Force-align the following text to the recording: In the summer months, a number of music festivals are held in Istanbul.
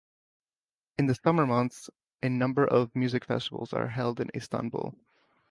In 0.97 1.05
the 1.05 1.13
summer 1.13 1.45
months, 1.45 1.87
a 2.23 2.29
number 2.29 2.65
of 2.65 2.89
music 2.95 3.23
festivals 3.23 3.71
are 3.71 3.89
held 3.89 4.19
in 4.19 4.31
Istanbul. 4.35 4.95